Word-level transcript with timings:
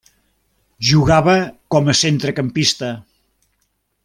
Jugava 0.91 1.35
com 1.75 1.93
a 1.93 1.97
centrecampista. 2.01 2.93